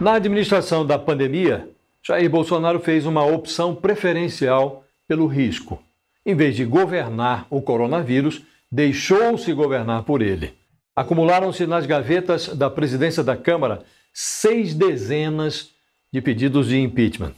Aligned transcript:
Na 0.00 0.12
administração 0.12 0.86
da 0.86 0.96
pandemia, 0.96 1.68
Jair 2.06 2.30
Bolsonaro 2.30 2.78
fez 2.78 3.04
uma 3.04 3.24
opção 3.24 3.74
preferencial 3.74 4.84
pelo 5.08 5.26
risco. 5.26 5.82
Em 6.24 6.36
vez 6.36 6.54
de 6.54 6.64
governar 6.64 7.48
o 7.50 7.60
coronavírus, 7.60 8.42
deixou-se 8.70 9.52
governar 9.52 10.04
por 10.04 10.22
ele. 10.22 10.54
Acumularam-se 10.94 11.66
nas 11.66 11.84
gavetas 11.84 12.46
da 12.46 12.70
presidência 12.70 13.24
da 13.24 13.36
Câmara 13.36 13.82
seis 14.14 14.72
dezenas 14.72 15.70
de 16.12 16.20
pedidos 16.20 16.68
de 16.68 16.78
impeachment. 16.78 17.32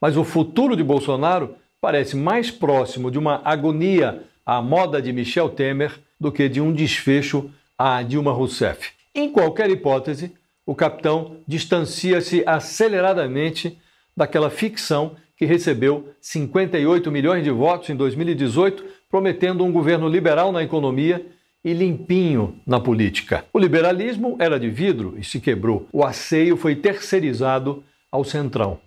Mas 0.00 0.16
o 0.16 0.24
futuro 0.24 0.74
de 0.74 0.82
Bolsonaro 0.82 1.56
parece 1.78 2.16
mais 2.16 2.50
próximo 2.50 3.10
de 3.10 3.18
uma 3.18 3.42
agonia 3.44 4.22
à 4.46 4.62
moda 4.62 5.02
de 5.02 5.12
Michel 5.12 5.50
Temer 5.50 6.00
do 6.18 6.32
que 6.32 6.48
de 6.48 6.58
um 6.58 6.72
desfecho 6.72 7.50
a 7.76 8.02
Dilma 8.02 8.32
Rousseff. 8.32 8.92
Em 9.14 9.30
qualquer 9.30 9.68
hipótese, 9.68 10.32
o 10.68 10.74
capitão 10.74 11.38
distancia-se 11.46 12.42
aceleradamente 12.44 13.78
daquela 14.14 14.50
ficção 14.50 15.16
que 15.34 15.46
recebeu 15.46 16.10
58 16.20 17.10
milhões 17.10 17.42
de 17.42 17.50
votos 17.50 17.88
em 17.88 17.96
2018, 17.96 18.84
prometendo 19.08 19.64
um 19.64 19.72
governo 19.72 20.06
liberal 20.06 20.52
na 20.52 20.62
economia 20.62 21.24
e 21.64 21.72
limpinho 21.72 22.60
na 22.66 22.78
política. 22.78 23.46
O 23.50 23.58
liberalismo 23.58 24.36
era 24.38 24.60
de 24.60 24.68
vidro 24.68 25.14
e 25.16 25.24
se 25.24 25.40
quebrou. 25.40 25.88
O 25.90 26.04
asseio 26.04 26.54
foi 26.54 26.76
terceirizado 26.76 27.82
ao 28.12 28.22
centrão. 28.22 28.78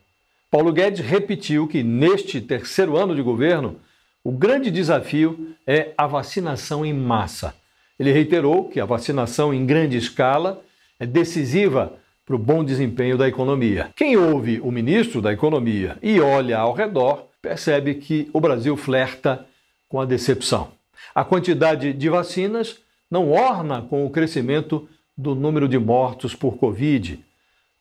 Paulo 0.52 0.71
Guedes 0.71 1.04
repetiu 1.04 1.68
que 1.68 1.82
neste 1.82 2.40
terceiro 2.40 2.95
ano 2.95 3.16
de 3.16 3.23
governo, 3.23 3.77
o 4.23 4.32
grande 4.32 4.70
desafio 4.70 5.55
é 5.66 5.93
a 5.98 6.05
vacinação 6.05 6.85
em 6.85 6.93
massa. 6.93 7.55
Ele 7.98 8.12
reiterou 8.12 8.66
que 8.66 8.79
a 8.79 8.85
vacinação 8.85 9.52
em 9.52 9.66
grande 9.66 9.98
escala 9.98 10.62
é 11.01 11.05
decisiva 11.07 11.93
para 12.23 12.35
o 12.35 12.39
bom 12.39 12.63
desempenho 12.63 13.17
da 13.17 13.27
economia. 13.27 13.89
Quem 13.95 14.15
ouve 14.15 14.62
o 14.62 14.71
ministro 14.71 15.20
da 15.20 15.34
Economia 15.34 15.98
e 15.99 16.20
olha 16.20 16.59
ao 16.59 16.73
redor 16.73 17.26
percebe 17.41 17.95
que 17.95 18.29
o 18.31 18.39
Brasil 18.39 18.77
flerta 18.77 19.43
com 19.89 19.99
a 19.99 20.05
decepção. 20.05 20.70
A 21.15 21.26
quantidade 21.26 21.91
de 21.91 22.07
vacinas 22.07 22.77
não 23.09 23.31
orna 23.31 23.81
com 23.81 24.05
o 24.05 24.11
crescimento 24.11 24.87
do 25.17 25.34
número 25.34 25.67
de 25.67 25.79
mortos 25.79 26.35
por 26.35 26.57
Covid. 26.57 27.20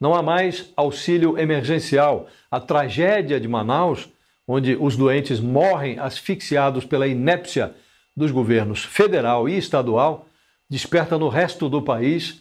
Não 0.00 0.14
há 0.14 0.22
mais 0.22 0.72
auxílio 0.74 1.38
emergencial. 1.38 2.26
A 2.50 2.58
tragédia 2.58 3.38
de 3.38 3.46
Manaus, 3.46 4.08
onde 4.48 4.78
os 4.80 4.96
doentes 4.96 5.40
morrem 5.40 5.98
asfixiados 5.98 6.86
pela 6.86 7.06
inépcia 7.06 7.74
dos 8.16 8.30
governos 8.30 8.82
federal 8.82 9.46
e 9.46 9.58
estadual, 9.58 10.26
desperta 10.70 11.18
no 11.18 11.28
resto 11.28 11.68
do 11.68 11.82
país 11.82 12.40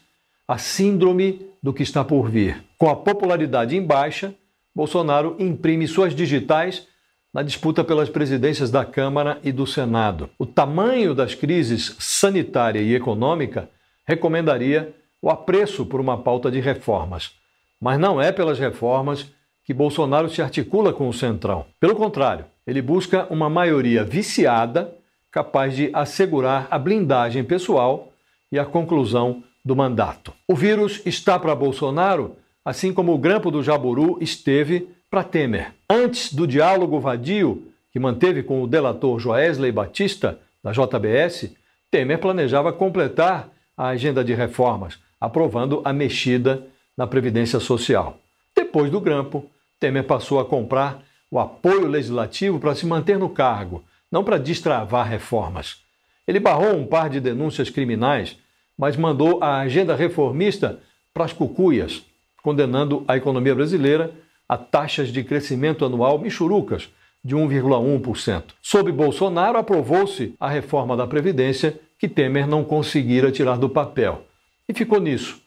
a 0.49 0.57
síndrome 0.57 1.45
do 1.61 1.71
que 1.71 1.83
está 1.83 2.03
por 2.03 2.27
vir. 2.27 2.63
Com 2.75 2.89
a 2.89 2.95
popularidade 2.95 3.77
em 3.77 3.85
baixa, 3.85 4.33
Bolsonaro 4.75 5.35
imprime 5.37 5.87
suas 5.87 6.15
digitais 6.15 6.87
na 7.31 7.43
disputa 7.43 7.83
pelas 7.83 8.09
presidências 8.09 8.71
da 8.71 8.83
Câmara 8.83 9.37
e 9.43 9.51
do 9.51 9.67
Senado. 9.67 10.27
O 10.39 10.47
tamanho 10.47 11.13
das 11.13 11.35
crises 11.35 11.95
sanitária 11.99 12.79
e 12.79 12.95
econômica 12.95 13.69
recomendaria 14.07 14.91
o 15.21 15.29
apreço 15.29 15.85
por 15.85 16.01
uma 16.01 16.17
pauta 16.17 16.49
de 16.49 16.59
reformas. 16.59 17.29
Mas 17.79 17.99
não 17.99 18.19
é 18.19 18.31
pelas 18.31 18.57
reformas 18.57 19.31
que 19.63 19.71
Bolsonaro 19.71 20.31
se 20.31 20.41
articula 20.41 20.91
com 20.91 21.07
o 21.07 21.13
Centrão. 21.13 21.67
Pelo 21.79 21.95
contrário, 21.95 22.45
ele 22.65 22.81
busca 22.81 23.27
uma 23.29 23.51
maioria 23.51 24.03
viciada 24.03 24.95
capaz 25.31 25.75
de 25.75 25.91
assegurar 25.93 26.67
a 26.71 26.79
blindagem 26.79 27.43
pessoal 27.43 28.11
e 28.51 28.57
a 28.57 28.65
conclusão 28.65 29.43
do 29.63 29.75
mandato. 29.75 30.33
O 30.47 30.55
vírus 30.55 31.01
está 31.05 31.37
para 31.37 31.55
Bolsonaro, 31.55 32.35
assim 32.63 32.93
como 32.93 33.13
o 33.13 33.17
grampo 33.17 33.51
do 33.51 33.63
Jaburu 33.63 34.17
esteve 34.21 34.89
para 35.09 35.23
Temer. 35.23 35.73
Antes 35.89 36.33
do 36.33 36.45
diálogo 36.45 36.99
vadio 36.99 37.67
que 37.91 37.99
manteve 37.99 38.43
com 38.43 38.61
o 38.61 38.67
delator 38.67 39.19
Joesley 39.19 39.71
Batista, 39.71 40.39
da 40.63 40.71
JBS, 40.71 41.51
Temer 41.89 42.19
planejava 42.19 42.71
completar 42.71 43.49
a 43.75 43.87
agenda 43.87 44.23
de 44.23 44.33
reformas, 44.33 44.99
aprovando 45.19 45.81
a 45.83 45.91
mexida 45.91 46.67
na 46.97 47.07
Previdência 47.07 47.59
Social. 47.59 48.19
Depois 48.55 48.91
do 48.91 48.99
grampo, 48.99 49.49
Temer 49.79 50.03
passou 50.03 50.39
a 50.39 50.45
comprar 50.45 51.01
o 51.31 51.39
apoio 51.39 51.87
legislativo 51.87 52.59
para 52.59 52.75
se 52.75 52.85
manter 52.85 53.17
no 53.17 53.29
cargo, 53.29 53.83
não 54.11 54.23
para 54.23 54.37
destravar 54.37 55.07
reformas. 55.07 55.77
Ele 56.27 56.39
barrou 56.39 56.75
um 56.75 56.85
par 56.85 57.09
de 57.09 57.19
denúncias 57.19 57.69
criminais 57.69 58.37
mas 58.79 58.95
mandou 58.95 59.43
a 59.43 59.59
agenda 59.59 59.93
reformista 59.93 60.79
para 61.13 61.25
as 61.25 61.33
cucuias, 61.33 62.01
condenando 62.41 63.03
a 63.09 63.17
economia 63.17 63.53
brasileira 63.53 64.09
a 64.47 64.55
taxas 64.57 65.09
de 65.09 65.21
crescimento 65.21 65.83
anual 65.83 66.17
michurucas 66.17 66.89
de 67.21 67.35
1,1%. 67.35 68.43
Sob 68.61 68.89
Bolsonaro, 68.93 69.57
aprovou-se 69.57 70.33
a 70.39 70.49
reforma 70.49 70.95
da 70.95 71.05
Previdência 71.05 71.77
que 71.97 72.07
Temer 72.07 72.47
não 72.47 72.63
conseguira 72.63 73.29
tirar 73.29 73.57
do 73.57 73.67
papel. 73.67 74.23
E 74.67 74.73
ficou 74.73 75.01
nisso. 75.01 75.41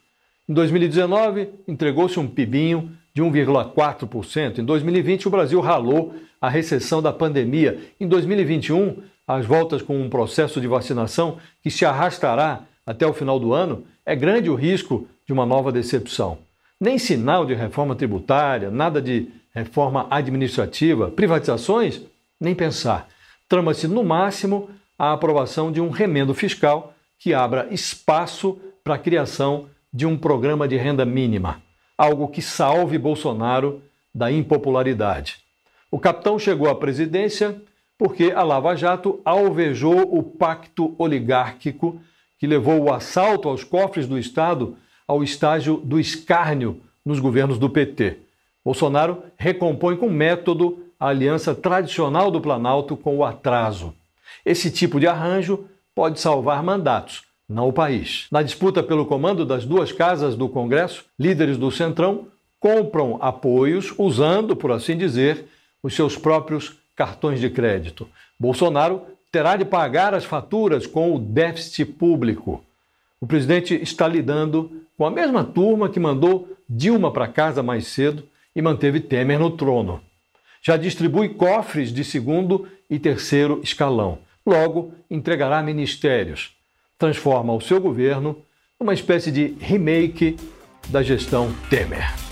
Em 0.47 0.53
2019, 0.53 1.49
entregou-se 1.67 2.21
um 2.21 2.29
pibinho 2.29 2.93
de 3.15 3.23
1,4%. 3.23 4.59
Em 4.59 4.65
2020, 4.65 5.29
o 5.29 5.31
Brasil 5.31 5.61
ralou 5.61 6.15
a 6.39 6.51
recessão 6.51 7.01
da 7.01 7.15
pandemia. 7.15 7.81
Em 7.99 8.07
2021, 8.07 8.99
as 9.27 9.47
voltas 9.47 9.81
com 9.81 9.99
um 9.99 10.11
processo 10.11 10.61
de 10.61 10.67
vacinação 10.67 11.39
que 11.63 11.71
se 11.71 11.87
arrastará 11.87 12.67
até 12.87 13.07
o 13.07 13.13
final 13.13 13.39
do 13.39 13.53
ano, 13.53 13.85
é 14.05 14.15
grande 14.15 14.51
o 14.51 14.55
risco 14.55 15.07
de 15.27 15.33
uma 15.33 15.47
nova 15.47 15.71
decepção. 15.71 16.39
Nem 16.81 16.99
sinal 16.99 17.47
de 17.47 17.55
reforma 17.55 17.95
tributária, 17.95 18.71
nada 18.71 19.01
de 19.01 19.29
reforma 19.55 20.07
administrativa, 20.11 21.11
privatizações, 21.11 22.01
nem 22.41 22.55
pensar. 22.55 23.09
Trama-se, 23.49 23.87
no 23.87 24.03
máximo, 24.03 24.71
a 24.99 25.13
aprovação 25.13 25.71
de 25.71 25.81
um 25.81 25.91
remendo 25.91 26.35
fiscal 26.35 26.95
que 27.19 27.33
abra 27.33 27.69
espaço 27.71 28.59
para 28.83 28.95
a 28.95 28.99
criação 28.99 29.67
de 29.93 30.07
um 30.07 30.17
programa 30.17 30.67
de 30.67 30.77
renda 30.77 31.05
mínima, 31.05 31.63
algo 31.97 32.29
que 32.29 32.43
salve 32.43 32.99
Bolsonaro 32.99 33.83
da 34.15 34.33
impopularidade. 34.33 35.39
O 35.91 35.99
capitão 35.99 36.39
chegou 36.39 36.69
à 36.69 36.75
presidência 36.75 37.61
porque 37.99 38.33
a 38.35 38.43
Lava 38.43 38.75
Jato 38.75 39.21
alvejou 39.25 40.17
o 40.17 40.23
pacto 40.23 40.95
oligárquico 40.99 42.01
que 42.43 42.47
levou 42.49 42.83
o 42.83 42.93
assalto 42.93 43.49
aos 43.49 43.63
cofres 43.63 44.09
do 44.09 44.19
Estado 44.19 44.77
ao 45.07 45.23
estágio 45.23 45.77
do 45.77 46.01
escárnio 46.01 46.81
nos 47.05 47.21
governos 47.21 47.57
do 47.57 47.71
PT. 47.71 48.19
Bolsonaro 48.65 49.23
recompõe 49.37 49.97
com 49.97 50.11
método 50.11 50.85
a 50.99 51.07
aliança 51.07 51.55
tradicional 51.55 52.33
do 52.33 52.41
Planalto 52.41 52.97
com 52.97 53.17
o 53.17 53.25
atraso. 53.25 53.95
Esse 54.45 54.73
tipo 54.73 54.99
de 54.99 55.07
arranjo 55.07 55.67
pode 55.95 56.19
salvar 56.19 56.65
mandatos, 56.65 57.23
não 57.49 57.69
o 57.69 57.73
país. 57.73 58.27
Na 58.29 58.43
disputa 58.43 58.83
pelo 58.83 59.07
comando 59.07 59.47
das 59.47 59.65
duas 59.65 59.93
casas 59.93 60.35
do 60.35 60.49
Congresso, 60.49 61.05
líderes 61.17 61.57
do 61.57 61.71
Centrão 61.71 62.27
compram 62.59 63.19
apoios 63.21 63.95
usando, 63.97 64.57
por 64.57 64.73
assim 64.73 64.97
dizer, 64.97 65.47
os 65.81 65.95
seus 65.95 66.17
próprios 66.17 66.77
cartões 66.97 67.39
de 67.39 67.49
crédito. 67.49 68.09
Bolsonaro 68.37 69.03
terá 69.33 69.57
de 69.57 69.65
pagar 69.65 70.15
as 70.15 70.25
faturas 70.25 70.87
com 70.87 71.15
o 71.15 71.19
déficit 71.19 71.87
público. 71.87 72.63
O 73.19 73.27
presidente 73.27 73.75
está 73.83 74.07
lidando 74.07 74.83
com 74.97 75.07
a 75.07 75.11
mesma 75.11 75.43
turma 75.43 75.89
que 75.89 75.99
mandou 75.99 76.49
Dilma 76.69 77.13
para 77.13 77.29
casa 77.29 77.63
mais 77.63 77.87
cedo 77.87 78.25
e 78.55 78.63
manteve 78.63 79.01
Temer 79.01 79.39
no 79.39 79.51
trono. 79.51 80.01
Já 80.63 80.77
distribui 80.77 81.31
cofres 81.31 81.93
de 81.93 82.05
segundo 82.05 82.69
e 82.89 82.99
terceiro 82.99 83.61
escalão. 83.63 84.19
Logo, 84.47 84.93
entregará 85.11 85.63
ministérios. 85.63 86.55
Transforma 86.99 87.53
o 87.53 87.61
seu 87.61 87.81
governo 87.81 88.37
numa 88.79 88.95
espécie 88.95 89.31
de 89.31 89.55
remake 89.61 90.37
da 90.89 91.03
gestão 91.03 91.53
Temer. 91.69 92.32